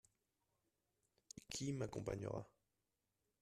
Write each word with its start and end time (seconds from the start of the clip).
Qui 1.51 1.73
m’accompagnera. 1.73 2.49